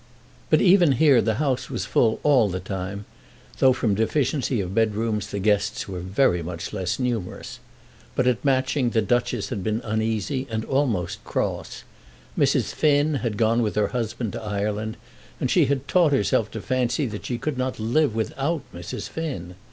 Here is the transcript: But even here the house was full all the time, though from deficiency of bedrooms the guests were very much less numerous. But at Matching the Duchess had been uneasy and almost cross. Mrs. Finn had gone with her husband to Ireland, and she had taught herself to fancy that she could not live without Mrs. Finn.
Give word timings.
But 0.49 0.61
even 0.63 0.93
here 0.93 1.21
the 1.21 1.35
house 1.35 1.69
was 1.69 1.85
full 1.85 2.19
all 2.23 2.49
the 2.49 2.59
time, 2.59 3.05
though 3.59 3.71
from 3.71 3.93
deficiency 3.93 4.59
of 4.59 4.73
bedrooms 4.73 5.27
the 5.27 5.37
guests 5.37 5.87
were 5.87 5.99
very 5.99 6.41
much 6.41 6.73
less 6.73 6.97
numerous. 6.97 7.59
But 8.15 8.25
at 8.25 8.43
Matching 8.43 8.89
the 8.89 9.03
Duchess 9.03 9.49
had 9.49 9.63
been 9.63 9.79
uneasy 9.83 10.47
and 10.49 10.65
almost 10.65 11.23
cross. 11.23 11.83
Mrs. 12.35 12.73
Finn 12.73 13.13
had 13.21 13.37
gone 13.37 13.61
with 13.61 13.75
her 13.75 13.89
husband 13.89 14.33
to 14.33 14.41
Ireland, 14.41 14.97
and 15.39 15.51
she 15.51 15.65
had 15.65 15.87
taught 15.87 16.13
herself 16.13 16.49
to 16.53 16.61
fancy 16.61 17.05
that 17.05 17.27
she 17.27 17.37
could 17.37 17.59
not 17.59 17.79
live 17.79 18.15
without 18.15 18.63
Mrs. 18.73 19.07
Finn. 19.07 19.53